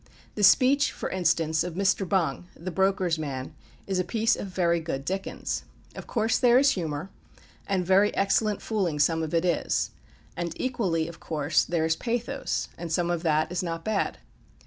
[0.33, 2.09] The speech, for instance, of Mr.
[2.09, 3.53] Bung, the broker's man,
[3.85, 5.61] is a piece of very good Dickens.
[5.95, 7.11] Of course there is humour,
[7.67, 9.91] and very excellent fooling some of it is;
[10.35, 14.17] and equally, of course, there is pathos, and some of that is not bad.